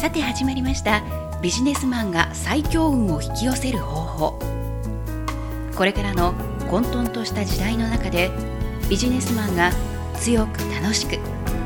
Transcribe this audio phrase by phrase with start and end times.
[0.00, 1.02] さて始まりました。
[1.42, 4.38] ビジネスマンが最強運を引き寄せる方法。
[5.76, 6.32] これからの
[6.70, 8.30] 混沌とした時代の中で
[8.88, 9.70] ビジネスマンが
[10.14, 11.18] 強く楽しく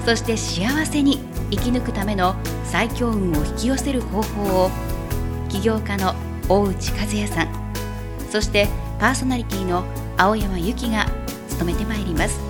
[0.05, 1.19] そして幸せに
[1.53, 2.35] 生き抜くための
[2.65, 4.71] 最強運を引き寄せる方法を
[5.49, 6.13] 起業家の
[6.49, 7.49] 大内和也さん
[8.31, 8.67] そして
[8.99, 9.85] パーソナリティの
[10.17, 11.07] 青山由紀が
[11.51, 12.41] 務めてまいります。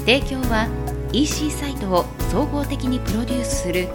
[0.00, 0.68] 提供は
[1.10, 3.88] EC サイトを総合的にプロデュースする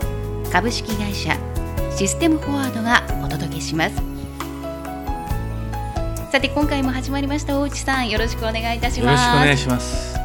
[0.52, 1.38] 株式会社
[1.96, 3.96] システムフォワードがお届けします。
[6.32, 7.60] さて今回も始まりました。
[7.60, 9.00] 大内さんよろしくお願いいたします。
[9.00, 10.18] よろしくお願いします。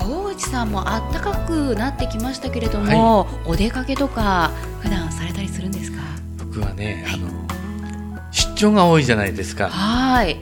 [0.00, 4.50] 大内さんも暖かくなってきましたけれども、はい、お出かけとか
[4.80, 5.98] 普段されたりするんですか？
[6.38, 7.28] 僕はね、はい、あの
[8.32, 9.68] 出張が多いじゃないですか。
[9.68, 10.38] はい。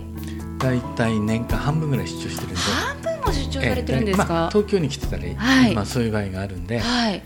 [0.59, 2.57] だいたい年間半分ぐらい出張してるんで。
[2.57, 7.23] 半分も出張されてるんですか、まあ、東京に来てたり、はい、まあ、そういう場合があるんで、はい、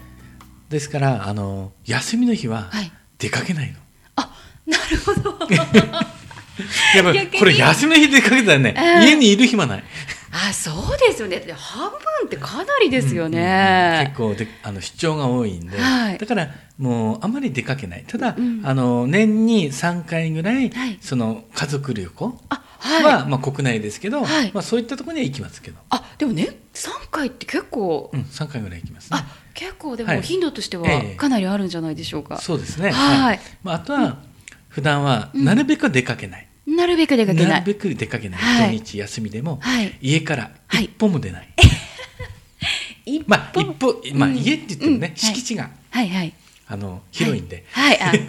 [0.68, 2.70] ですからあの休みの日は
[3.18, 3.79] 出かけないの、
[4.16, 4.30] あ
[4.66, 5.38] なるほど。
[6.95, 9.84] やっぱこれ休みの日出かけたらね、家にいる暇ない。
[10.30, 11.43] あそうですよね。
[11.56, 18.04] 半分ってかなりですよね、うんうん、結構であの出張が多いんで、はい、だからもうあまり出かけない。
[18.06, 22.38] ただ、うん、あの年に3回ぐらい、はい、その家族旅行
[23.02, 25.78] は、まあ、国内ですけど、はい、まあ、そういったところには行きますけど。
[25.90, 29.26] あでもね3回って結構、うん、3回ぐらい行きます、ね、あ
[29.59, 32.92] 結構でも頻度としてはかなりあるんじゃないでしょうか、えー、そうですね。
[32.92, 34.18] はい、まあ、あとは、
[34.68, 37.50] 普段はなるべく出かけない、なるべく出かけない。
[37.50, 38.40] なるべく出かけない。
[38.40, 41.48] はい、土日休みでも、はい、家から一歩も出ない。
[41.59, 45.70] はい、まあ、一歩、まあ、家って言ってもね、うん、敷地が。
[45.90, 46.32] はいはい。
[46.70, 48.20] あの広いんで、はい、はい、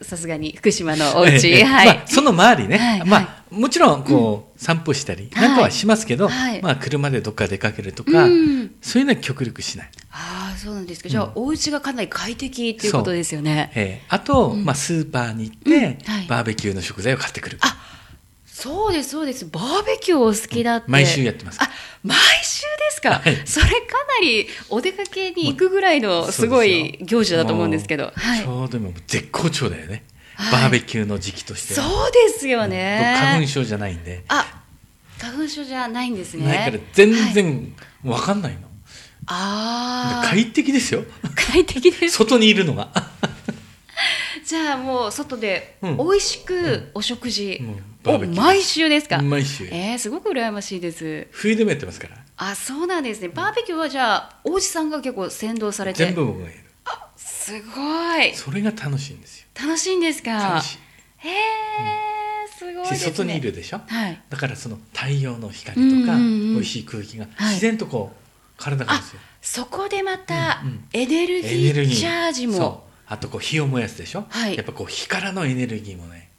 [0.00, 9.90] あ さすがに福島のお家、はい、まあ、その周りね、はい、まあもちろんこう、うん、散歩したりなんかはしますけど、はい、まあ車でどっか出かけるとか、うん、そういうのは極力しない。
[10.10, 11.08] ああそうなんですか。
[11.08, 13.72] じゃあ、うん、お家がかなり快適っていうことですよね。
[13.74, 17.58] えー、あと、まあスーパーに行って、バーベキューの食材を買ってくる。
[17.60, 17.76] あ
[18.46, 19.44] そうですそうです。
[19.46, 20.90] バーベキューお好きだって。
[20.90, 21.58] 毎週やってます。
[21.62, 21.68] あ
[22.02, 30.04] 毎週ですか、はい、それかなりお出かけに行くぐらいのすごい行事だと思うんですけど、はい、ちょうども絶好調だよね、
[30.36, 31.74] はい、バーベキューの時期として。
[31.74, 34.24] そうですよね、花粉症じゃないんで。
[34.28, 34.62] あ
[35.18, 36.46] 花粉症じゃないんですね。
[36.46, 37.74] ないから全然
[38.04, 38.65] 分かんないの、
[39.26, 41.04] ああ快適ですよ。
[41.34, 42.16] 快適です。
[42.16, 42.88] 外にいるのが。
[44.44, 47.60] じゃあもう外で美味しくお食事
[48.04, 49.66] を毎週ですか、毎週。
[49.66, 51.26] えー、すごく羨ましいです。
[51.32, 52.16] 冬でもやってますから。
[52.36, 53.28] あそうなんですね。
[53.28, 56.04] バーベキューはじゃあおじさんが結構先導されて。
[56.04, 56.58] 全部僕がやる。
[56.84, 58.34] あすごい。
[58.34, 59.46] それが楽しいんですよ。
[59.60, 60.30] 楽しいんですか？
[60.30, 60.78] 楽しい。
[61.18, 62.96] へえ、すごいね。
[62.96, 68.25] 外にいるでしょ、はい、だからその太陽の光とか、美味しい空気が自然とこう、
[68.56, 69.20] 体がですよ。
[69.40, 70.62] そこでまた
[70.92, 76.30] エネルギーチャージも、あとこう火を燃やすでしょ、はい、やっぱこう火からのエネルギーもね。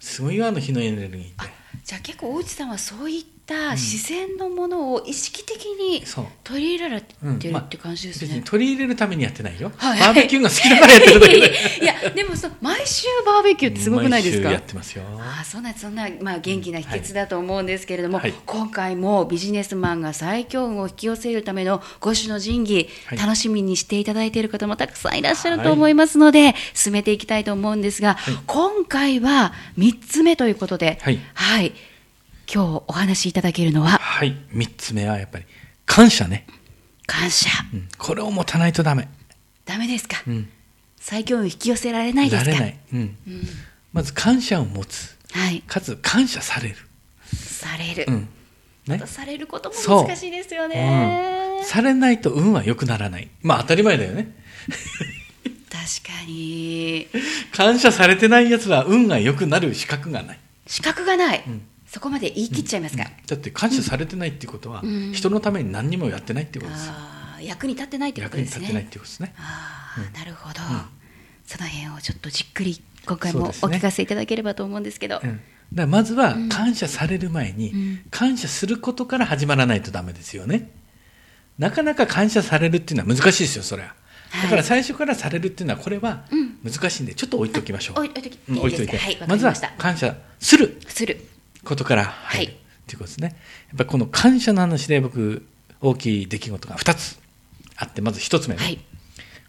[0.00, 1.52] すごいあの火のエネルギーって。
[1.84, 6.02] じゃあ結構大内さんはそういった自然のものを意識的に
[6.42, 11.46] 取り入れられてるって感じですね、うんまあ、取り入れるためにやってないよ、はい、バーベキューが好きだからやってるだけで。
[11.82, 14.50] いやでもそ毎週バーベキューってすごくないですか？
[14.50, 15.04] やってますよ。
[15.20, 31.72] あそんなそんな、まあ、元気な秘訣だと思うんですけれども、はい、今回もビジネスマンが最強運を引き寄せるための五種の神器、はい、楽しみにしていただいている方もたくさんいらっしゃると思いますので、進めていきたいと思うんですが、今回は3つ目ということではい、はい
[32.52, 35.44] 今日お話しいただけるのははい3つ目はやっぱり
[35.84, 36.46] 感謝ね。
[37.06, 39.08] 感謝、うん、これを持たないとダメ。
[39.64, 40.48] ダメですか、うん、
[40.96, 42.50] 最強を引き寄せられないですか。
[42.50, 43.16] られない、うん、うん、
[43.92, 46.76] まず感謝を持つ、はい、かつ感謝される。
[47.34, 48.28] される、うん。
[48.86, 53.28] ね、されることも難しいですよね、うん、されないと運は良くならない。
[53.42, 54.32] まあ当たり前だよね。
[55.70, 57.08] 確かに。
[57.52, 60.38] 感謝されてないやつは運が良くなる資格がない。
[60.66, 61.62] 資格がない、うん
[61.96, 63.08] そこまで言い切っちゃいますか、うん。
[63.08, 66.88] うん、だって感謝されてないっていうことは、うん、人のために何にもやってないってことです。
[66.88, 66.92] よ
[67.40, 68.66] 役に立ってないってことですね。
[68.66, 69.34] 役に立ってないってことですね。
[69.38, 70.56] ああ、なるほど、
[71.46, 77.72] その辺をちょっとじっくり今回もお聞かせいただければと思うんですけど、ね、だまずは感謝される前に、
[78.10, 80.72] 感謝することから始まらないとダメですよね。
[81.56, 83.94] なかなか感謝されるっていうのは難しいですよそれは。
[84.42, 86.26] だから最初からされるっていうのはこれは
[86.62, 90.78] 難しいんでちょっと置いておきましょう、置いといて、置いといて、まずは感謝する。
[90.86, 91.35] する
[91.66, 93.36] ことから入る、はい、っていうことですね。
[93.68, 95.46] やっぱりこの感謝の話で僕
[95.80, 97.18] 大きい出来事が2つ
[97.76, 98.62] あってまず1つ目、ね。
[98.62, 98.78] はい、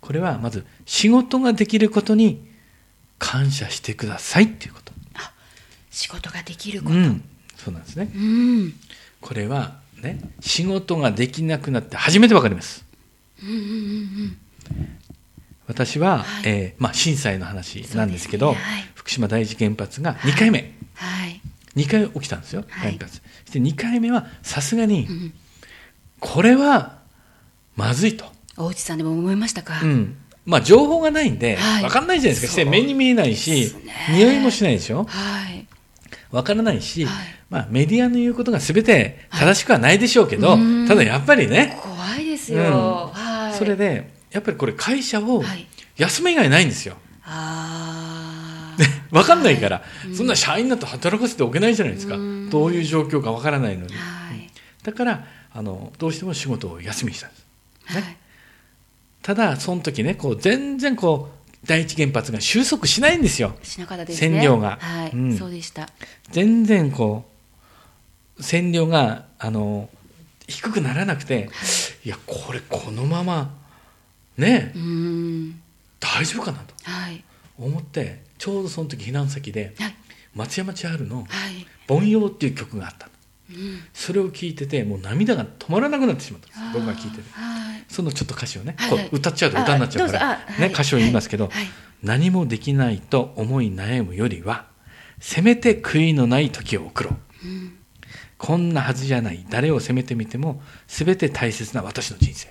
[0.01, 2.45] これはまず仕事ができることに
[3.19, 4.91] 感謝してくださいっていうこと。
[5.15, 5.31] あ
[5.91, 7.23] 仕事ができること、うん、
[7.55, 8.11] そうなんですね。
[8.13, 8.73] うん、
[9.21, 12.85] これはね仕事ができなくなって初めてわかります。
[13.43, 14.37] うんうんうんうん。
[15.67, 18.55] 私は、はい、えー、まあ、震災の話なんですけど、ね。
[18.55, 21.16] はい、福島第一原発が2回目、はい、
[21.77, 23.21] 2回起きたんですよ、原発。
[23.53, 25.07] で2回目はさすがに、
[26.19, 26.97] これは
[27.75, 28.25] まずいと。
[28.57, 30.17] 大内さんでも思いましたか、うん。
[30.45, 33.75] まあ、情報がないんで、分かんないじゃないですか、目に見えないし、
[34.09, 35.03] 匂いもしないでしょ？
[35.03, 35.67] はい。
[36.31, 41.77] わからないし、はい、まあ、メディアの言うことがすべて正しくはないでしょうけど、はい、ただやっぱりね。
[41.81, 42.59] 怖いですよ。
[42.59, 43.07] うん。
[43.13, 45.43] はい、それで、やっぱりこれ会社を
[45.95, 46.97] 休む以外ないんですよ。
[47.23, 47.86] あ
[49.11, 49.83] わかんないから、
[50.15, 52.15] そんな社員だと働かせておけないじゃないですか。
[52.49, 53.93] どういう状況かわからないのに。
[54.83, 57.95] だから、あの、どうしても仕事を休みにしたんです。
[57.95, 58.17] ね。
[59.21, 63.55] ただ、その時ね、こう、全然こう、第一原発が収束しないんですよ。
[63.63, 64.35] しなかったですね。
[64.35, 64.77] 線量が。
[64.79, 65.89] はい、うん、そうでした。
[66.31, 67.29] 全然こ
[68.37, 69.89] う、線量が、あの、
[70.47, 71.45] 低くならなくて、はい、
[72.05, 73.53] いや、これこのまま、
[74.37, 74.73] ね、
[75.99, 76.73] 大丈夫かなと
[77.57, 79.95] 思って、ちょうどその時避難先で、はい、
[80.35, 81.27] 松山千春の
[81.87, 83.09] 「凡謡」っていう曲があった、
[83.49, 86.61] うん、それを聞いててもう涙が止まらなくなってしまったんです。
[86.73, 87.23] 僕が聞いてて。
[87.89, 88.97] そのちょっと歌詞をね、はい。
[88.97, 91.53] はい、歌っちゃうと歌になっちゃうから、ね、歌詞を言いますけど、はい。
[91.53, 91.67] はい、
[92.03, 94.67] 何もできないと思い悩むよりは、
[95.19, 97.11] せめて悔いのない時を送ろ
[97.43, 97.47] う。
[97.47, 97.77] うん、
[98.37, 99.45] こんなはずじゃない。
[99.49, 102.49] 誰を責めてみても、すべて大切な私の人生。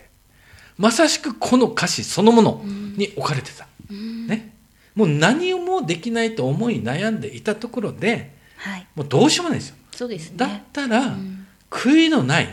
[0.79, 3.69] まさしくこの歌詞そのものに置かれてた。
[3.91, 4.56] うん、ね。
[4.97, 9.77] もう何もできないと思い悩んでいたところで、はい、もうどうしようもないですよ。
[9.95, 12.49] そうです、ね、だったら、うん、悔いのない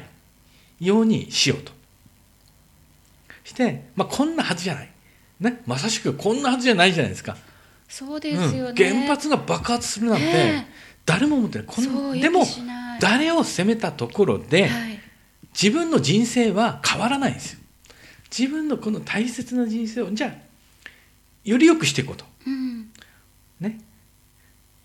[0.80, 1.72] ようにしようと。
[3.44, 4.90] して、まあ、こんなはずじゃない、
[5.40, 7.38] ね、まさしくこんなはずじゃないじゃないですか。
[7.90, 10.66] そうですよね、うん、原発が爆発するなんて、
[11.06, 11.68] 誰も思ってない。
[11.68, 12.46] こんでも
[13.00, 15.00] 誰を責めたところで、はい、
[15.54, 17.60] 自分の人生は変わらないんですよ。
[18.36, 20.34] 自分のこの大切な人生をじゃあ
[21.44, 22.90] より良くしていこうと、うん、
[23.60, 23.80] ね。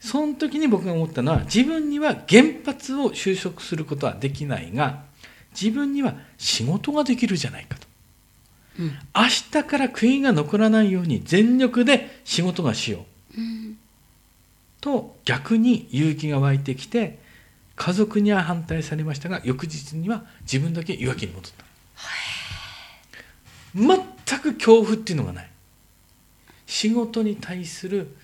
[0.00, 5.02] その時に僕が思ったのは自分には原発を就職することはできないが
[5.60, 7.86] 自分には仕事ができるじゃないかと。
[8.78, 13.06] うん、明日から悔いが残らないように全力で仕事がしよ
[13.36, 13.78] う、うん、
[14.80, 17.18] と逆に勇気が湧いてきて
[17.74, 21.64] 家族には反対されましたが翌日には自分だけいわきに戻った。
[23.74, 25.50] 全く恐怖っていうのがない
[26.68, 28.14] 仕事に対する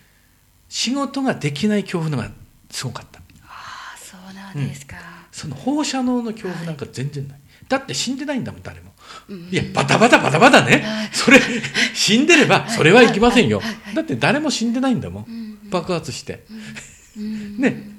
[0.69, 2.31] 仕事ができない恐怖のが
[2.70, 5.02] すごかったああそうなんですか、うん、
[5.32, 8.93] その放射能の恐怖なんか全然ない、はい、だって死んでないんだもん誰も
[9.50, 10.85] いや、バタバタバタバタね。
[11.12, 11.38] それ、
[11.94, 13.61] 死んでれば、それはいきませんよ。
[13.94, 15.58] だって誰も死んでないんだもん。
[15.70, 16.44] 爆発して。
[17.17, 17.91] ね。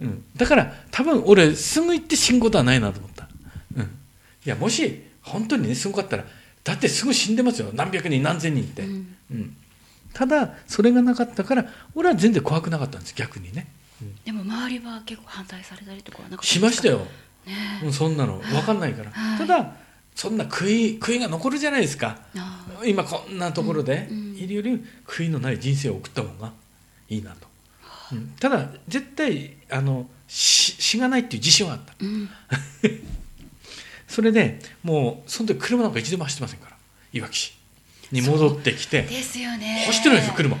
[0.00, 0.24] うん。
[0.36, 3.28] だから、多分俺、すぐ行って死ぬことはないなと思った。
[3.76, 3.82] うん。
[3.82, 3.86] い
[4.44, 6.24] や、もし、本当にね、すごかったら、
[6.64, 7.70] だってすぐ死んでますよ。
[7.72, 8.82] 何百人、何千人って。
[8.82, 8.86] う
[9.34, 9.56] ん。
[10.12, 13.68] ただ、それがなかったから、俺は全然怖くなかったんです、逆にね。
[14.24, 17.06] でも周りは結構反対されたりとかはなかったしましたよ。
[17.46, 18.38] ね、そんなの。
[18.38, 19.76] 分かんないから、ただ
[20.14, 22.18] そんな悔い悔いが残るじゃないですか。
[22.84, 26.52] 今こんなところでいるより悔いのない人生を送った方が
[27.10, 27.46] いいなと、
[28.12, 32.30] うん、ただ絶対あの死がないっていう自信はあった、うん、
[34.08, 36.76] それでもうその時車なんか一度も走ってませんから
[37.12, 37.59] いわき市
[38.12, 39.84] に戻ってきてですよね。
[39.86, 40.56] 走ってないですよ車。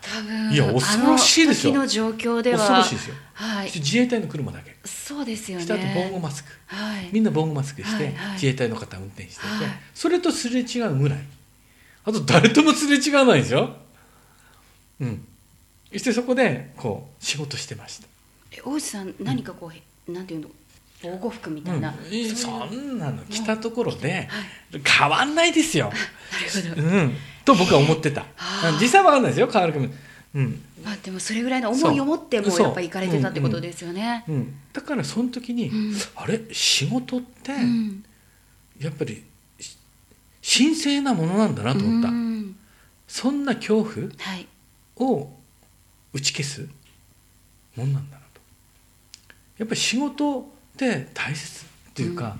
[0.00, 4.76] 多分いや恐ろしいですよの状況では恐ろしいですよ、はい、自衛隊の車だけ。
[4.84, 5.64] そうですよね。
[5.64, 11.18] したと防護マスク、はい、みんな防護マスクして、はいはい、自衛隊の方運転してて、はい、それとすれ違うぐらい
[12.04, 13.76] あと誰ともすれ違わないですよ。
[15.00, 15.26] うん。
[15.92, 18.06] そしてそこでこう仕事してました。
[18.52, 19.72] え大内さん何かこう、
[20.08, 20.48] うん、なんていうの
[21.02, 24.28] 防護服みたいな、うん、そんなの着たところで
[24.84, 25.92] 変わんないですよ。
[26.54, 28.26] なるほど、うん、と僕は思ってた。
[28.80, 29.88] 実際は分かんないですよ変わるかも、
[30.34, 34.24] うん、まあでもそれぐらいの思いを持ってもやっぱ行かれてたってことですよね。
[34.28, 35.70] うん、うん、だからその時に、
[36.16, 36.40] あれ？
[36.52, 37.52] 仕事って、
[38.80, 39.22] やっぱり
[40.42, 42.08] 神聖なものなんだなと思った、
[43.06, 43.84] そんな恐
[44.96, 45.30] 怖を
[46.12, 46.68] 打ち消す
[47.76, 48.40] もんなんだなと。
[49.58, 52.36] やっぱり仕事って大切っていうか、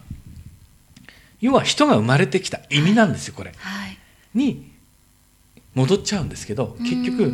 [1.40, 3.99] 要は人が生まれてきた意味なんですよこれ、はい、
[4.35, 4.71] に
[5.75, 7.33] 戻っちゃうんですけど結局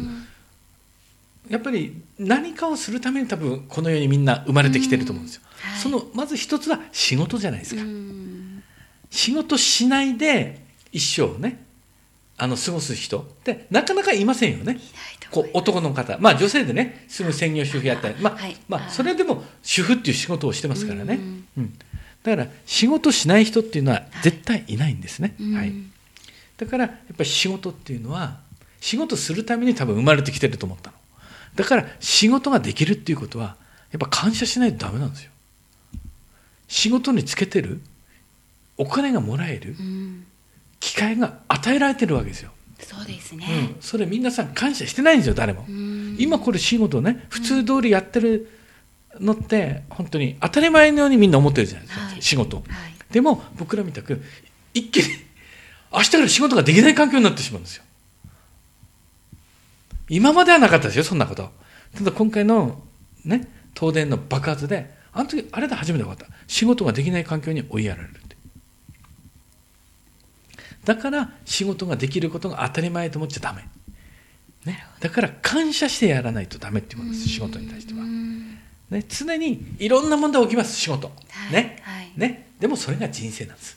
[1.49, 5.42] やっぱり何かをするために多分この世にみんな生まれてきてると思うんですよ。
[5.61, 7.82] はい、そのまず一つは仕事じゃないですか。
[9.11, 11.63] 仕事しないで一生ね
[12.36, 13.20] あの過ごす人。
[13.20, 14.78] ってなかなかいませんよね。
[15.30, 16.18] こう男の方。
[16.18, 18.14] まあ女性でねすぐ専業主婦やったり。
[18.20, 21.18] まあ、はい、まあそれでも主婦っていう仕事をしてますからね。
[21.56, 21.76] うん、
[22.22, 25.34] だから仕事しない人っていうのは絶対いないんですね。
[25.54, 25.72] はい、
[26.56, 28.40] だからやっぱり仕事っていうのは
[28.80, 30.96] 仕事するために多分生まれてきてると思ったの。
[31.54, 33.56] だから仕事ができるっていうことは
[33.92, 35.30] やっぱ感謝しないとダメなんですよ。
[36.66, 37.80] 仕事につけてる
[38.76, 39.76] お金がもらえる
[40.94, 42.52] 機会が与えられてるわけですよ。
[42.78, 43.46] そうですね、
[43.76, 45.66] うん、それ皆さん感謝してないんですよ誰も。
[46.18, 48.48] 今これ仕事ね普通通りやってる
[49.18, 52.66] のって本当に当たり前のようにみんな思ってるじゃないですか、はい、仕事、はい、
[53.10, 54.22] でも僕らみたく
[54.72, 55.04] 一気に
[55.92, 57.82] 明日から仕事ができない環境になってしまうんですよ。
[60.08, 61.50] 今まではなかったですよそんなこと。
[61.96, 62.80] ただ今回の
[63.24, 66.32] ね東電の爆発であの時あれで初めて分かった。
[66.46, 68.14] 仕事ができない環境に追いやられる
[70.84, 73.64] だから仕事ができることが当たり前と思っちゃダメ、
[74.64, 78.00] ね、だから感謝してやらないとダメっていうことです仕事に対しては、
[78.90, 81.10] ね、常にいろんな問題起きます仕事、
[81.52, 83.76] ね、はい、ね、でもそれが人生なんです。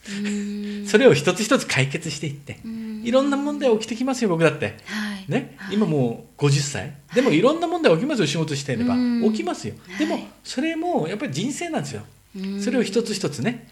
[0.90, 2.58] それを一つ一つ解決していって。
[3.04, 6.94] いろんな問題起きてきますよ僕だって、はい、ね、今もう50歳。
[7.14, 7.42] でもい。
[7.42, 8.96] ろんな問題起きますよ仕事していれば。
[9.30, 9.74] 起きますよ。
[10.00, 12.04] でもそれもやっぱり人生なんですよ。
[12.62, 13.68] それを一つ一つね、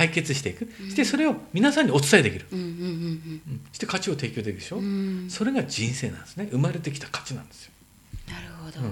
[0.00, 2.56] 解決していく、そしてそれを皆さんにお伝えできる、そ
[3.74, 4.80] して価値を提供できるでしょ、
[5.28, 6.48] それが人生なんですね。
[6.50, 7.72] 生まれてきた価値なんですよ。
[8.30, 8.88] なるほど、だ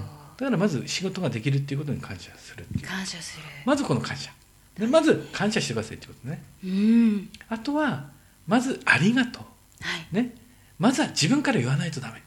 [0.47, 2.67] からまず仕事ができるっていうことに感謝する。
[2.83, 3.45] 感謝する。
[3.65, 4.31] まずこの感謝。
[4.79, 8.11] でまず感謝してくださいってことね、うん、あとは
[8.47, 9.43] まずありがとう、
[9.81, 10.35] はい、ね、
[10.79, 12.23] まずは自分から言わないとダメ。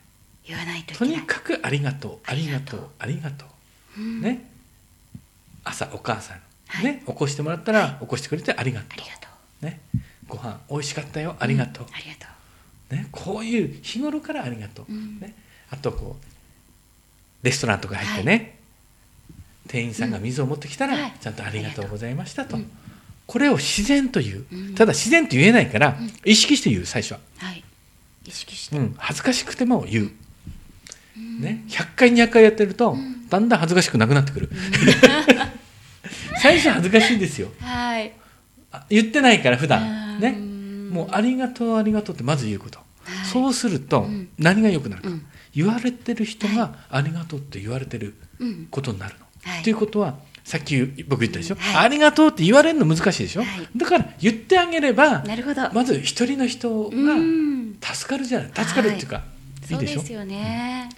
[0.46, 3.46] 言わないととにかくありがとうありがとうありがと
[3.98, 4.04] う、う。
[4.04, 4.50] ん、ね
[5.64, 6.42] 朝お母さん
[6.84, 8.88] ね、起こしてもらったら起こしてくれてありがと
[9.62, 9.66] う。
[9.66, 9.82] ね、
[10.28, 11.86] ご飯美味しかったよありがとう。
[11.92, 12.28] ありがと
[12.92, 12.96] う。
[12.96, 14.92] ね、こういう日頃からありがとう。
[15.22, 15.36] ね、
[15.70, 16.26] あとこう
[17.46, 18.60] レストランとか入ってね、
[19.68, 22.58] 店員さんが水を持ってきたら、ちゃんとありがとうございましたと。
[23.28, 24.76] これを自然と言う。
[24.76, 27.20] ただ自然と言えないから、意識して言う最初は。
[27.38, 27.64] はい。
[28.26, 28.78] 意識して。
[28.78, 30.12] うん、恥ずかしくても言う。
[31.42, 32.98] ね、100回200回やってると、
[33.30, 34.50] だんだん恥ずかしくなくなってくる。
[36.42, 38.14] 最初恥ずかしいんですよ、はい、
[38.90, 40.20] 言ってないから普段。
[40.20, 40.32] ね。
[40.92, 42.86] もうありがとうありがとうってまず言うこと、は
[43.24, 44.08] い、そうすると
[44.38, 48.16] 何が良くなるか、うん、言われてる人がありがとうって言われてる
[48.72, 55.24] ことになるの、はい、ということはさっき僕言ったでしょ、はい、ありがとうって言われるの難しいでしょ、はい、だから言ってあげれば
[55.72, 58.52] まず一人の人が助かるじゃない。
[58.54, 59.24] 助かるっていうか、
[59.70, 60.00] い、いでしょ。
[60.00, 60.90] そうですよね、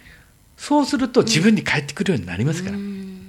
[0.56, 2.78] そうすると自分に返ってくるようになりますから、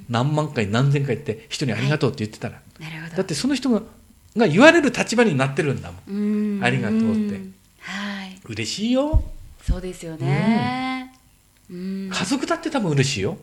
[0.09, 3.81] 何万回何千回って人にありがとうって言ってたら、はい、だってその人が
[4.37, 6.63] が言われる立場になってるんだもん。
[6.63, 7.39] ありがとうって。
[7.79, 8.39] はい。
[8.49, 9.23] 嬉しいよ。
[9.65, 11.11] そうですよね、
[11.71, 13.35] うん、家族だって多分嬉しいよ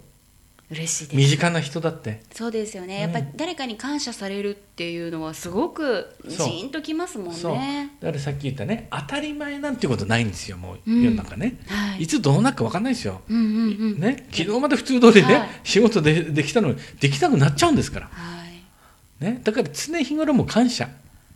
[0.72, 1.16] 嬉しいです。
[1.16, 2.22] 身近な人だって。
[2.32, 7.90] そうですよね、やっぱり誰かに感謝されるっていうのはすごくジーンときますもんね。
[8.00, 11.76] だからさっき言ったね当たり前なんてことないんですよもう世の中ね、うん。
[11.76, 13.48] はい、いつどうなるか分かんないですよ、うんうんう
[13.96, 18.44] ん、ね、昨日まで普通通りね、はい、仕事でできたのにできなくなっちゃうんですから、は
[19.20, 20.88] い、ね、だから常日頃も感謝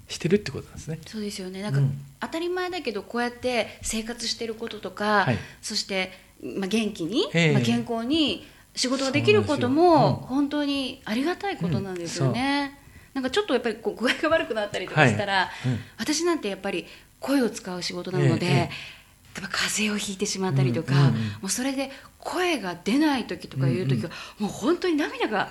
[0.09, 1.00] してるってことなんですね。
[1.07, 1.62] そうですよね。
[1.62, 1.81] なんか、
[2.21, 5.28] 当たり前だけどこうやって生活してることとか、
[5.61, 6.12] そして、
[6.43, 12.78] まあ、元気に、まあ、健康に仕事ができることも本当にありがたいことなんですよね。
[13.14, 16.87] なんかちょっっとやっぱりこう 具合が悪くなったりとかしたら、はいうん、私なんてやっぱり
[17.18, 20.99] 声を使う仕事なので、ええ、例えば風邪をひいてしまったりとか、うん。
[20.99, 21.06] うん。
[21.06, 24.47] うん、もうそれで声が出ない時とかいう時は、うん。
[24.47, 25.49] うん、もう本当に涙がやっ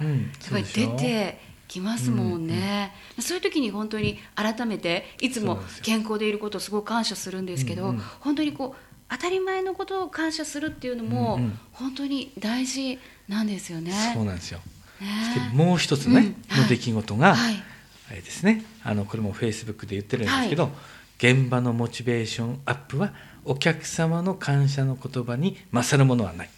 [0.51, 3.17] ぱり出てきますもんね、うん。
[3.17, 11.40] うん、そういう時に本当に改めていつも健康でいることをすごく感謝するんですけど、うんうん、本当にこう当たり前のことを感謝するっていうのも
[11.72, 13.92] 本当に大事なんですよね。
[14.14, 14.60] そうなんですよ。
[15.02, 17.64] ね、もう一つね、うん、の出来事が、はい、
[18.10, 18.64] あれですね。
[18.84, 26.50] あのこれもフェイスブックで言ってるんですけど、はい、現場のモチベーションアップはお客様の感謝の言葉に勝るものはない。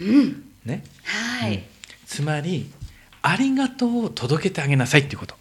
[0.00, 0.84] うん、ね。
[1.04, 1.62] はい、うん、
[2.06, 2.70] つまり
[3.22, 5.34] ありがとうを届けてあげなさいっていうこと。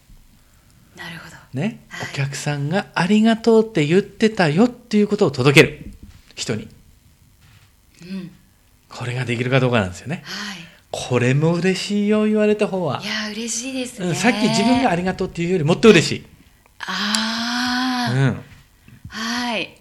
[0.96, 1.36] なるほど。
[1.54, 5.89] ね、はい、お客さんがありがとうって言ってたよっていうことを届ける。
[6.40, 6.68] 人に、
[8.02, 8.32] うん、
[8.90, 10.58] これができるかどうかなんですよね、はい、
[10.90, 13.02] これも嬉しいよ言われた方は。
[13.04, 16.26] いや嬉しいですね、さっき自分がありがとうっていうよりもっと嬉しい。
[16.80, 18.42] ああ、うん、
[19.10, 19.76] はい。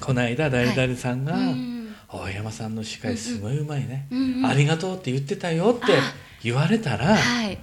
[0.00, 1.72] この間誰々さんが、はい
[2.14, 5.94] 大山さんの司会すごいうまいね、うんうん、ありがとうって言ってたよって
[6.44, 7.58] 言われたら、はい、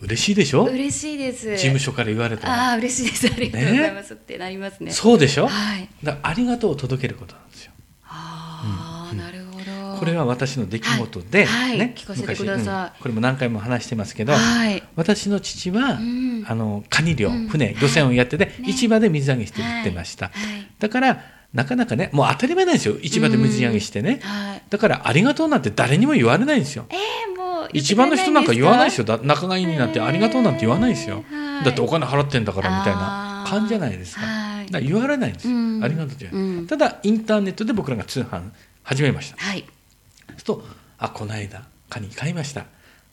[0.00, 0.64] 嬉しいでしょ？
[0.64, 1.52] 嬉しいです。
[1.52, 2.70] 事務所から言われたら。
[2.70, 3.26] ああ嬉しいです。
[3.26, 4.90] ありがとうございます、ね、ってなりますね。
[4.90, 7.72] そうでしょ、はい、だありがとうを届けることなんですよ。
[8.04, 9.98] ああ、うん、なるほど。
[9.98, 20.30] これは私の出来事で、はい、ね、聞かせてください、うん、これも何回も話してますけど、はい、私の父は、うん、あのカニ漁、船漁船をやってて、ね、市場で水揚げして売ってました、
[20.78, 21.22] だから
[21.54, 22.98] なかなかね、もう当たり前なんですよ。
[23.02, 24.20] 市場で水揚げしてね。
[24.22, 24.62] はい。
[24.68, 26.84] だから、ありがとうなんて誰にも言われないんですよ。
[26.90, 27.35] えー、
[27.72, 29.06] 一番の人なんか言わないですよ。
[29.06, 29.18] よ。
[29.18, 31.24] だ仲買になってありがとうなんて言わないですよ。
[31.30, 34.20] はいだってお金払ってんだからみたいな感じじゃないですか。
[34.20, 34.26] か
[34.72, 35.54] ら言われないんですよ。
[35.54, 38.50] うんありがとうじゃない、うんただ、インターネットで僕らが通販
[38.82, 39.36] 始めました。
[39.38, 39.60] はい。
[39.60, 40.64] そうすると、
[40.98, 42.66] あ、この間、カニ買いました。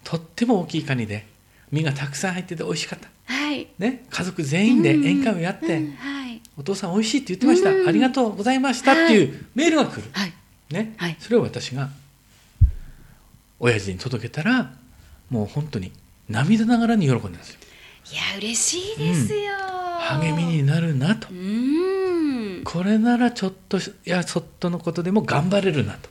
[0.04, 1.26] とっても大きいカニで、
[1.72, 3.08] 身がたくさん入ってて美味しかった。
[3.34, 3.68] はい。
[3.80, 6.42] ね、家族全員で宴会をやって、うんはい。
[6.58, 10.34] お父さん美味しいって言ってました、うんありがとうございましたっていうメールが来る、はい。
[10.70, 10.94] ね？
[10.98, 11.90] はいそれを私が
[13.64, 14.74] 親父に届けたら
[15.30, 15.94] もう本当に
[16.28, 17.60] 涙ながらに喜んでるんですよ。
[18.12, 19.54] いや、嬉しいですよ。
[20.00, 21.30] 励みになるなと。
[22.66, 26.10] これならちょっとやそっとのことでも頑張れるなと。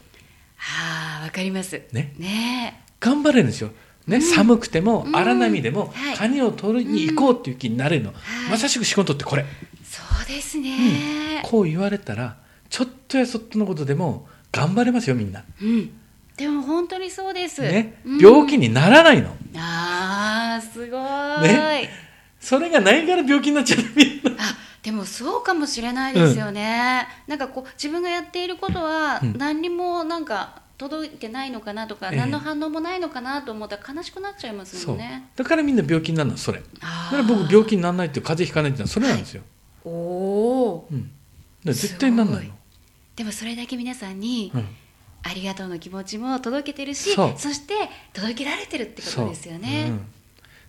[0.56, 1.82] はあ、わかります。
[1.92, 2.14] ね。
[2.16, 2.82] ね。
[3.00, 3.70] 頑張れるんですよ、
[4.06, 5.16] ね寒くてもうん。
[5.16, 6.16] 荒波でも、はい。
[6.16, 8.16] カニを取りに行こうっていう気になれるの、は
[8.48, 8.50] い。
[8.52, 9.44] まさしく仕事ってこれ、
[9.84, 11.42] そうですね。
[11.44, 12.38] こう言われたら
[12.70, 15.90] ちょっとやそっとのことでも頑張れますよみんな、うん。
[16.42, 17.62] でも本当にそうです。
[17.62, 17.94] ね？
[18.04, 18.18] うん。
[18.18, 21.48] 病気にならないの、ああ、すごい。
[21.48, 21.88] ね？
[22.40, 24.42] それがないから病気になっちゃうみんな。
[24.42, 29.38] あでもそうかもしれないですよね、なんかこう自分がやっていることはうん。
[29.38, 32.16] 何にもなんか届いてないのかなとか、ええ。
[32.16, 35.28] 何の反応もないのかなと思ったら悲しくなっちゃいますそうもんね。
[35.36, 36.58] だからみんな病気になるのはそれ。
[36.58, 36.64] だ
[37.10, 39.42] から僕病気にならないっていう風邪ひかないっていうのはそれなんですよ、
[39.84, 41.10] おおうん、
[41.64, 42.54] 絶対にならないの、
[43.14, 44.66] でもそれだけ皆さんにうん、
[45.22, 47.74] ありがとうの気持ちも届けてるしそして
[48.12, 49.86] 届けられてるってことですよね。
[49.88, 49.92] う。
[49.92, 49.98] ん。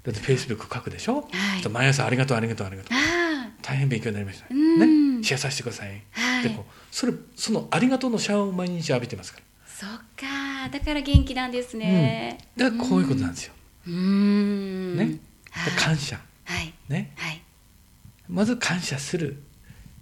[0.04, 1.22] だってフェイスブック書くでしょ、は
[1.64, 1.70] い。
[1.70, 2.94] 毎朝ありがとうありがとうありがとう。
[2.94, 4.46] あ大変勉強になりました。
[4.50, 5.18] うん。
[5.20, 5.24] ね？
[5.24, 6.44] シェアさせてください、はい。
[6.44, 9.44] でこうそれそのありがとうのシャワーを毎日浴びてますから。
[9.66, 10.70] そっか。
[10.70, 12.38] だから元気なんですね。
[12.56, 13.54] だからこういうことなんですよ、
[13.88, 14.98] うーん。
[14.98, 15.20] ね？
[15.52, 15.74] はい。
[15.74, 16.20] 感謝。
[16.46, 16.74] はい。
[16.90, 17.12] ね？
[17.16, 17.42] はい。
[18.30, 19.42] まず感謝する。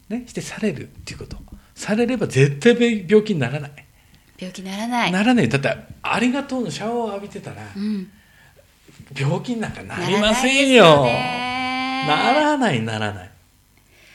[0.10, 0.24] ね？
[0.28, 1.38] してされるっていうこと。
[1.76, 3.72] されれば絶対病病気にならない、
[4.42, 5.12] 病気ならない。
[5.12, 5.48] ならない。
[5.48, 8.12] だってありがとうのシャワーを浴びてたら、うん。
[9.16, 11.04] 病気になんかなりませんよ。
[11.04, 12.06] ね。
[12.08, 13.30] ならないならない。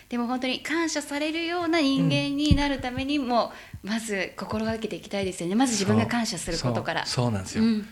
[0.08, 3.52] でも本当に感謝されるような人間になるためにも、
[3.84, 5.54] まず心がけていきたいですよね。
[5.54, 7.06] まず自分が感謝することから。
[7.06, 7.88] そうなんですよ、うん。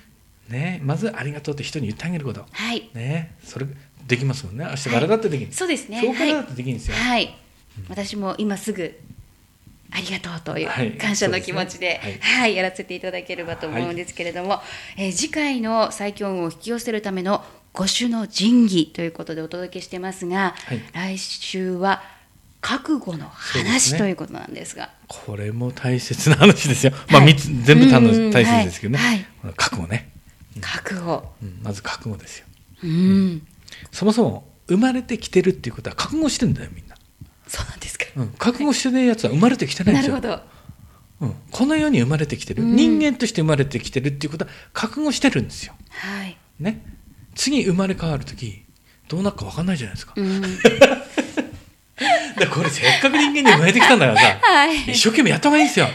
[0.49, 2.45] ねまずありがとうって人に言ってあげること。
[2.51, 2.91] はい。
[2.95, 3.67] ねそれ
[4.07, 4.65] できますもんね。
[4.69, 6.01] 明日からだってできる、そうですね。
[6.03, 7.35] 今日からだってできるんですよ、はい、
[7.89, 8.99] 私も今すぐ
[9.97, 12.55] ありがとうといはいう感謝の気持ちで、はいですね。
[12.55, 14.61] やらせていただければと思うんですけれども、
[14.97, 20.83] えー次回の最強運を引き寄せるための五種の神器ということでお届けしてますが、はい。
[20.93, 22.03] 来週は
[22.61, 23.99] 覚悟のそうですね。
[23.99, 24.91] 話ということなんですが。
[25.07, 27.35] これも大切な話ですよ、まあはい。
[27.35, 29.27] 3つ全部大切ですけどね、はい。
[29.57, 30.11] 覚悟ね、
[30.61, 31.61] 覚悟、うん。
[31.63, 32.47] まず覚悟ですよ。
[32.83, 33.47] うん、
[33.93, 36.94] そもそも生まれてきてるっていうことは覚悟してんだよみんな、
[37.47, 38.07] そうなんですか。
[38.17, 40.43] うん、覚悟してないやつは生まれてきてないんですよなるほど。
[41.21, 46.37] うん、この世に生まれてきてる、うん人間として生まれてきてるっていうことは覚悟してるんですよはい。
[46.59, 46.85] ね
[47.35, 48.65] 次生まれ変わる時
[49.09, 50.41] どうなるか分かんないじゃないですか、うん、
[52.39, 54.77] だこれせっかく人間に生まれてきたんだからさ、 はい。
[54.91, 55.95] 一生懸命やった方がいいんですよはい。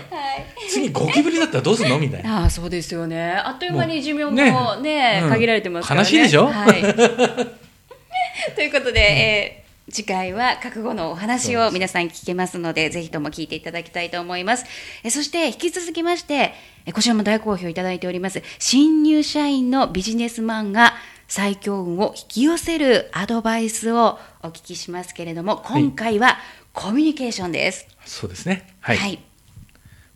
[0.69, 1.99] 次ゴキブリだったらどうするの？
[1.99, 3.33] みたいなああそうですよね。
[3.33, 4.37] あっという間に寿命もも
[4.79, 6.07] うねうんね限られてますからね。
[6.07, 6.47] 悲しいでしょ？
[6.47, 6.81] はい。
[8.55, 9.58] ということで、えー
[9.91, 14.65] 次回は覚悟のお話を皆さん聞けますので、ぜひとも聞いていただきたいと思います。
[15.03, 16.53] えーそして引き続きまして、
[16.85, 18.41] えーこちらも大好評いただいております。
[18.59, 20.93] 新入社員のビジネスマンが
[21.27, 26.37] 最強運を引き寄せるアドバイスをお聞きしますけれども、今回は
[26.73, 27.87] コミュニケーションです。
[28.05, 29.19] そうですねはい、はい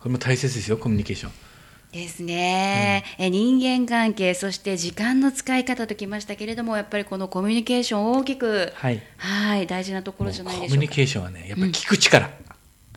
[0.04, 1.32] これも大切ですよコミュニケーション
[1.94, 9.00] ですね、え人間関係そして時間の使い方ときましたけれどもやっぱりこのコミュニケーション大きくはい。
[9.18, 10.96] はい大事なところじゃないコミュニでしょうか。
[10.96, 12.32] ケーションはねやっぱり聞く力、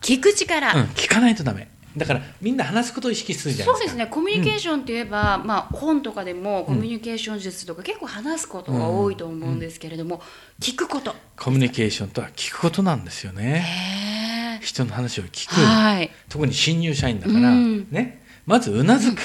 [0.01, 1.67] 聞く力、うん聞かないとダメ。
[1.95, 4.07] だからみんな話すことを意識するじゃないそうでかですすね。
[4.07, 10.21] コミュニケーションといえば、まあ、本とかでもコミュニケーション術とか結構話すことが多いと思うんですけれども、
[10.59, 11.13] 聞くこと。
[11.37, 14.59] コミュニケーションとは聞くことなんですよね。
[14.63, 16.09] 人の話を聞く、はい。
[16.29, 17.87] 特に新入社員だから、うん。
[17.91, 19.19] ねまずうなずく、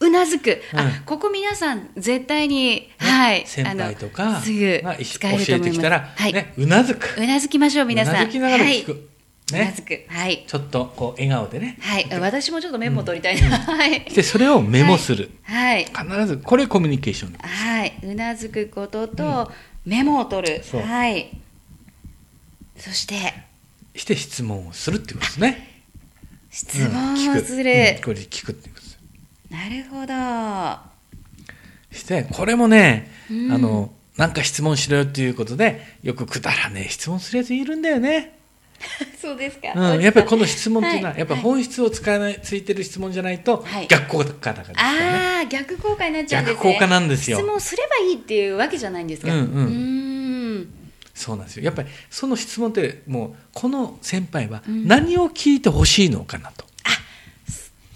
[0.00, 0.78] うなずく、うん。
[0.78, 3.44] あここ皆さん絶対に、はい。
[3.44, 7.20] 先輩とあかのすぐが教使えてきたら、はい、ね、うなずく。
[7.20, 8.14] うなずきましょう皆さん。
[8.14, 10.04] うなずきながら聞く、はい、うなねずく。
[10.08, 10.44] はい。
[10.46, 11.76] ちょっとこう笑顔でね。
[11.80, 13.58] はい、私もちょっとメモ取りたいな。
[13.58, 14.04] はい。
[14.04, 15.84] でそれをメモする、はい。
[15.84, 17.32] 必ずこれコミュニケーション。
[17.36, 17.98] はい。
[18.04, 19.50] うなずくことと、
[19.84, 20.62] メモを取る。
[20.84, 21.36] はい。
[22.76, 23.34] そして、
[23.96, 25.67] して質問をするっていうことですね
[26.58, 27.70] 質問うん聞くをする。
[27.70, 28.98] うんこれで聞くっていうことです
[29.48, 31.96] なるほど。
[31.96, 38.36] してこれもね、うんあのなんか質問しろよっていうことでよくくだらねえ質問するやついるんだよね
[39.14, 45.00] そ そうですか、うん、やっぱりこの質問っていうのは、やっぱ本質を使わない、ついてる質問じゃないと、逆効果だからですからね。
[45.00, 46.62] ああ、逆効果になっちゃうんですね。
[46.64, 47.38] 逆効果なんですよ。
[47.38, 49.32] 質問すればいいっていうわけじゃないんですか。
[49.32, 50.17] うんうん。
[51.18, 51.64] うんそうなんですよ。
[51.64, 56.64] やっぱりその質問ってもうこの先輩は何を聞いてほしいのかなと。
[56.64, 56.68] う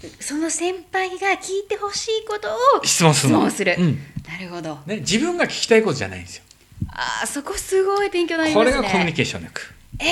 [0.05, 3.13] ん、あ、その先輩が聞いてほしいことを質問
[3.49, 3.77] する。
[3.79, 4.79] うん、なるほど。
[4.85, 6.43] ね、自分が聞きたいことじゃないんですよ。
[6.89, 8.71] ああ、そこすごい勉強になりますね。
[8.71, 9.61] これがコミュニケーション力。
[9.99, 10.09] ええ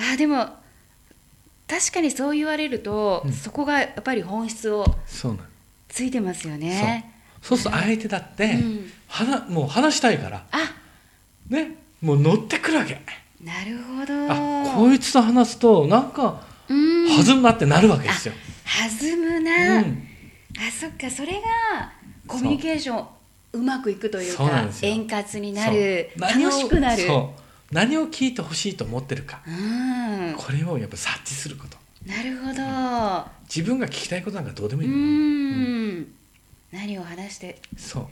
[0.00, 0.48] ー、あでも
[1.68, 4.84] 確かにそう言われると、うん、そこがやっぱり本質を
[5.88, 7.12] ついてますよね。
[7.42, 10.46] そうすると相手だって、うん、はなもう話したいから
[11.52, 13.00] ねもう乗ってくるわけ。
[13.42, 14.12] なるほど。
[14.32, 18.34] あこいつと話すとなんか弾むなってなるわけですよ。
[18.64, 20.08] 弾むな、うん、
[20.58, 21.92] あそっかそれが
[22.26, 23.06] コミュニケーション
[23.52, 27.04] うまくいくというか円滑になる楽しくなる。
[27.70, 31.78] 何を聞いてほしいと思ってるか、うん、これをやっぱ察知すること。
[32.04, 34.92] なるほど、うん、自分が聞きたいことなんかどうでもいいう
[36.00, 36.14] ん、
[36.70, 37.62] 何を話して。
[37.76, 38.06] そう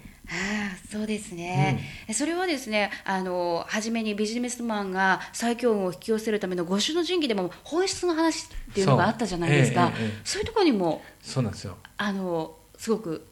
[0.91, 9.93] そうですね、うん、それはですねあの初めにビジネスマンが最強運を引き寄せるための五種の神器でも本質の話っていうのがあったじゃないですか。
[9.95, 11.77] そうえええ、そういうところにもそうなんですよ。
[11.97, 13.25] あのすごく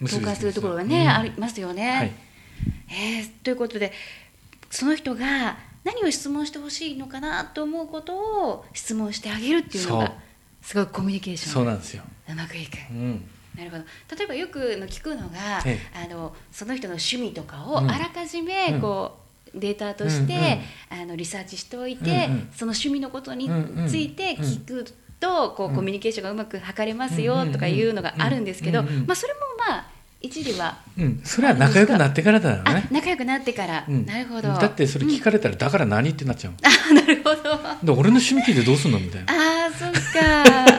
[0.00, 1.90] 同化するところがね、うん、ありますよね。
[1.90, 2.12] はい、
[2.88, 3.92] えー、ということで
[4.70, 10.14] その人が何を質問してほしいのかなと思うことを質問してあげるっていうのが
[10.62, 12.04] すごくコミュニケーションそうなんですよ。
[12.30, 12.78] うまくいく。
[12.90, 13.84] うんなるほど。
[14.16, 23.50] 例えばよくの聞くのが、ええ、あのその人の趣味とかをあらかじめこう、うん、データとして、うんうん、あのリサーチしておいて、うんうん、その趣味のことに
[23.88, 24.84] ついて聞く
[25.20, 29.86] と、こうコミュニケーションがうまく図れますよとかいうのがあるんですけど、まあ、それもまあ
[30.20, 32.88] 一時は、うん、それは仲良くなってからだよね。
[32.92, 34.48] 仲良くなってから、うん、なるほど。
[34.48, 37.40] だってそれ聞かれたら、だから何ってなっちゃうあなるほど。
[37.82, 39.32] で俺の趣味聞いてどうすんのみたいな。
[39.32, 40.71] ああそっか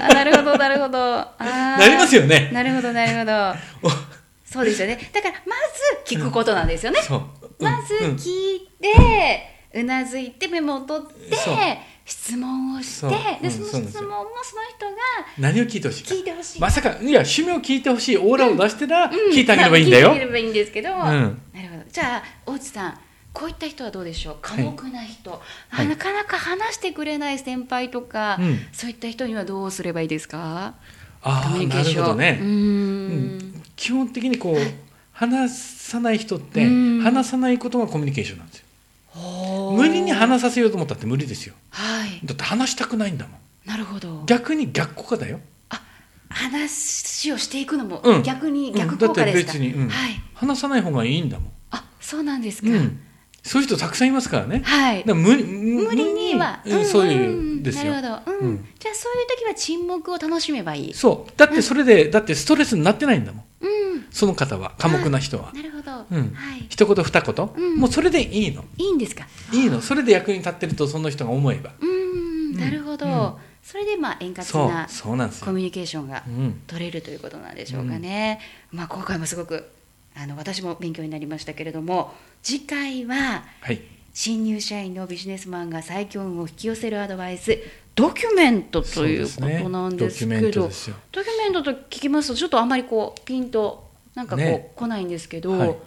[0.63, 0.99] なるほど
[1.39, 2.49] なりますよね。
[2.54, 3.91] なるほどなるほど。
[4.45, 5.10] そうですよね。
[5.12, 5.56] だからま
[6.06, 7.13] ず聞くことなんですよね、う。
[7.13, 8.89] ん、まず聞いて、
[9.73, 11.36] うなずいてメモを取って
[12.06, 14.95] 質問をしてでその質問もその人が
[15.39, 16.62] 何を聞いてほしい聞いてほしい。
[16.62, 21.84] まさかいや趣味を聞いてほしいオーラを出してら聞いてあげればいいんだよ、聞いてあげればいいんですけど、なるほど。
[21.91, 22.99] じゃあ大内さん
[23.34, 24.38] こういった人はどうでしょう？
[24.41, 30.76] 寡黙な人、はい、なかなか話してくれない先輩とか、はい、そういった人にはどうすればいいですか？
[31.24, 34.58] ああなるほどね、うん、基本的にこう、
[35.13, 38.65] 話さない人って話さないことがコミュニケーションなんですよ。
[39.72, 43.39] 無理に話させようと思ったって無理ですよ、はい、だって話したくないんだもん。
[43.65, 44.24] なるほど。
[44.26, 45.39] 逆に逆効果だよ。
[45.69, 45.82] あ
[46.30, 51.52] 話をしていくのも逆に逆効果ですか、うん、だって別に、はい、話さない方がいいんだもん。
[51.72, 52.67] あそうなんですか、
[53.43, 54.62] そういう人たくさんいますからね。
[54.63, 55.03] はい。
[55.06, 57.29] 無理無理には、うん、そういう
[57.60, 57.93] んですよ。
[57.93, 58.32] なるほど。
[58.39, 58.65] うん。
[58.79, 60.93] じゃあそういう時は沈黙を楽しめばいい。
[60.93, 61.32] そう。
[61.38, 63.45] だってそれで、だってストレスになってないんだもん。
[63.62, 64.08] うん。
[64.12, 65.51] その方は寡黙な人は。
[65.53, 66.06] なるほど。
[66.10, 66.34] うん。
[66.34, 66.65] はい。
[66.69, 68.63] 一言二言、もうそれでいいの。
[68.77, 69.27] いいんですか？
[69.51, 69.82] いいの。
[69.82, 71.71] それで役に立ってるとその人が思えば。
[71.82, 72.58] うん。
[72.58, 73.39] なるほど。
[73.62, 75.15] それでまあ円滑なコ
[75.51, 76.23] ミュニケーションが
[76.67, 78.39] 取れるということなんでしょうかね。
[78.71, 79.69] まあ今回もすごく
[80.15, 83.82] あの私も勉強になりましたけれども次回は、はい、
[84.13, 87.58] 新入社員のビジネスマンが最強運を引き寄せるアドバイス
[87.95, 95.78] ドキュメントということなんですけど、ね、ドキュメントと聞きますとちょっとあんまりこうピンとなんかこう、ね、来ないんですけど、はい、も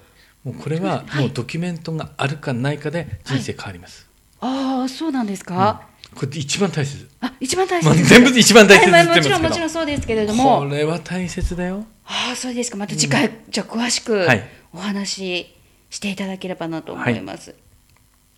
[0.47, 4.09] うこれはもうドキュメントがあるかないかで人生変わります、
[4.41, 7.09] はい、ああそうなんですか、うん、これ一番大切。
[7.21, 10.61] あ一番大切、まあ、全部一番大切、はいまあ、もちろんもちろんそうですけれども。
[10.61, 11.85] これは大切だよ。
[12.05, 12.77] ああそうですか。
[12.77, 14.27] また次回、うん、じゃあ詳しく
[14.73, 15.55] お話し
[15.91, 17.59] していただければなと思います、はい。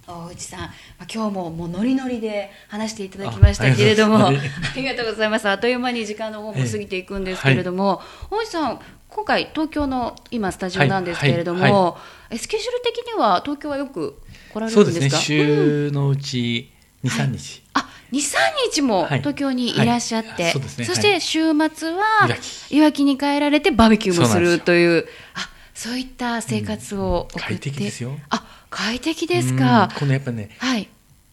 [0.06, 0.66] 大内さん、ま
[1.00, 4.32] あ、今日ももうノリノリで話していただきましたけれどもあ
[4.74, 5.48] りがとうございます。
[5.48, 11.72] あっという間に時間の方も過ぎていくんですけれども、えーはい、大内さん今回東京の今スタジオなんですけれども、はい。
[11.72, 11.96] は
[12.32, 14.18] い、スケジュール的には東京はよく
[14.52, 14.92] 来られるんですか？
[14.92, 15.10] そうですね。
[15.10, 18.40] 週のうち2、3日、あ二三
[18.72, 22.28] 日も東京にいらっしゃって、そね、そして週末は
[22.70, 24.38] いわきに帰られてバーベキューもす。
[24.38, 25.06] るという。
[25.34, 28.18] あそういった生活を送って、うん、快適ですよ。
[28.30, 29.90] あ快適ですか。
[29.96, 30.88] このやっぱね、はい、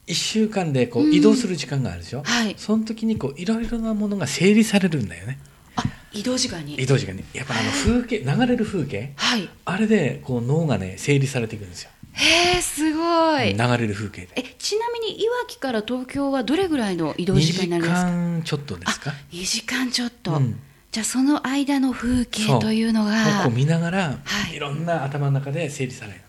[0.07, 5.39] 1週間でこう移動する時間があるでしょ、うん、はい、その時にこういろいろなものが整理されるんだよね。
[5.75, 6.75] あ移動時間に。
[6.75, 7.23] 移動時間に。
[7.33, 11.89] やっぱあの風景流れる風景、はい、あれでこう脳がね整理されていくんですよ。
[12.15, 13.53] へえすごい。
[13.53, 14.29] 流れる風景で。
[14.35, 20.59] えちなみにいわきから東京はどれぐらいの移動時間になりますか？2時間ちょっとですか？2時間ちょっと、うん、
[20.91, 26.21] じゃあその間の風景というのがこう見ながら、はい、いろんな頭の中で整理される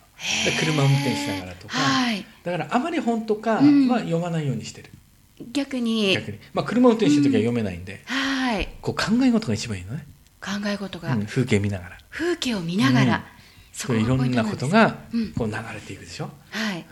[0.59, 3.61] 車運転しながらとか、はい、だからあまり本とかは
[4.01, 4.90] 読まないようにしてる、
[5.40, 6.14] うん、逆に。
[6.14, 8.68] 逆に、まあ、車運転してる時は読めないんで、うん、はい。
[8.81, 10.07] こう考え事が一番いいのね。
[10.40, 11.99] 考え事が、うん、風景見ながら。
[12.11, 13.25] 風景を見ながら、
[13.77, 14.97] そいろんなことが
[15.37, 16.87] こう流れていくでしょ、はい、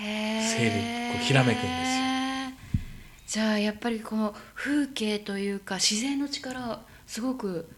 [0.00, 0.70] へ整理
[1.14, 2.06] こうひらめくんですよ。
[3.28, 7.68] じゃあやっぱりこの風景というか自然の力すごく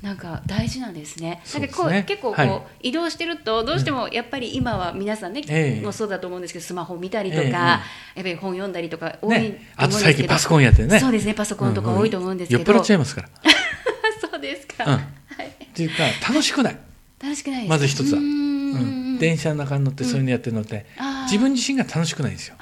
[0.00, 1.42] なんか大事なんですね。
[1.52, 2.46] なんかこう、結構こう、は
[2.80, 7.82] い、移動してるとどうしてもやっぱり今は皆さんね、えー、もそうだと思うんですけどスマホ見たりとか、えー、やっ
[8.16, 10.98] ぱり本読んだりとか多いと思うんですけど、ね、あと最近パソコンやってね。
[10.98, 12.62] そうですねパソコンとか多いと思うんですけど。
[12.62, 13.28] うんうん、酔っ払っちゃいますから。
[14.30, 14.84] そうですか。
[14.84, 15.46] うん、はい。
[15.46, 15.96] っていうか
[16.26, 16.89] 楽しくない。
[17.22, 18.18] 楽しくないまず一つは。
[18.18, 20.86] うん、電車の中に乗ってそういうのやってるのって、
[21.24, 22.56] 自分自身が楽しくないんですよ。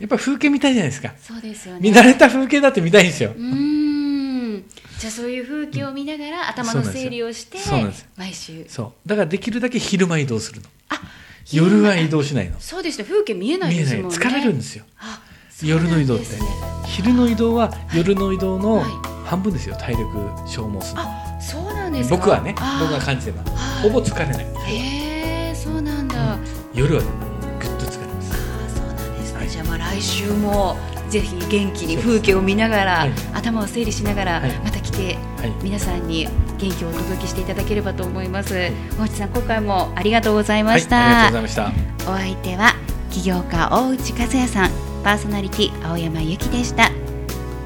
[0.00, 1.12] やっぱり風景見たいじゃないですか。
[1.20, 1.80] そうですよね。
[1.82, 3.32] 見慣れた風景だって見たいんですよ。
[3.36, 4.64] うん。
[4.98, 7.58] じゃあそういう風景を見ながら頭の整理をして
[8.16, 8.64] 毎週。
[8.68, 9.08] そう。
[9.08, 10.68] だからできるだけ昼間移動するの。
[10.88, 11.00] あ
[11.52, 12.58] 夜は移動しないの。
[12.60, 13.04] そうですね。
[13.04, 14.16] 風景見えないですもんね。
[14.16, 14.84] 疲れるんですよ。
[15.62, 16.24] 夜の移動って、
[16.86, 18.80] 昼の移動は夜の移動の
[19.26, 19.76] 半分ですよ。
[19.76, 20.12] 体力
[20.46, 21.29] 消耗するあそう
[21.90, 23.42] なんです僕はね僕が感じてば
[23.82, 24.46] ほぼ疲れない。
[24.66, 26.38] へえそうなんだ、
[26.72, 27.08] 夜はぐ
[27.66, 28.32] っと疲れます。
[28.32, 30.76] あそうなんですね、じゃあまあ来週も
[31.08, 38.70] ぜひ元気に風景を見ながら、はい、頭を整理しながら、また来て、はい、皆さんに元気をお届けしていただければと思います。
[38.98, 41.26] 大内さん今回もありがとうございました。
[41.26, 42.10] ありがとうございました。
[42.12, 42.74] お相手は
[43.10, 44.70] 起業家大内和也さん、
[45.02, 46.90] パーソナリティ青山由紀でした。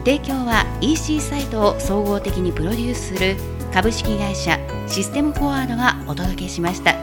[0.04, 3.37] 提供は EC サイトを総合的にプロデュースする
[3.74, 4.56] 株式会社
[4.87, 6.94] システムフォワードがお届けしました。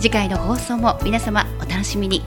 [0.00, 2.24] 次回の放送も皆様お楽しみに。